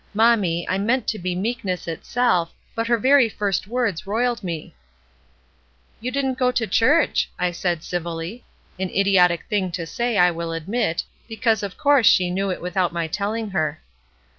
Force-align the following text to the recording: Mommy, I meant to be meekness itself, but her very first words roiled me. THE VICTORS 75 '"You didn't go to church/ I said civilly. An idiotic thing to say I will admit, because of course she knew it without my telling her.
Mommy, 0.15 0.67
I 0.67 0.79
meant 0.79 1.05
to 1.09 1.19
be 1.19 1.35
meekness 1.35 1.87
itself, 1.87 2.51
but 2.73 2.87
her 2.87 2.97
very 2.97 3.29
first 3.29 3.67
words 3.67 4.07
roiled 4.07 4.43
me. 4.43 4.73
THE 5.99 6.05
VICTORS 6.05 6.05
75 6.05 6.05
'"You 6.05 6.11
didn't 6.33 6.39
go 6.39 6.51
to 6.51 6.65
church/ 6.65 7.29
I 7.37 7.51
said 7.51 7.83
civilly. 7.83 8.43
An 8.79 8.89
idiotic 8.89 9.45
thing 9.47 9.71
to 9.73 9.85
say 9.85 10.17
I 10.17 10.31
will 10.31 10.53
admit, 10.53 11.03
because 11.27 11.61
of 11.61 11.77
course 11.77 12.07
she 12.07 12.31
knew 12.31 12.49
it 12.49 12.61
without 12.61 12.91
my 12.91 13.05
telling 13.05 13.51
her. 13.51 13.79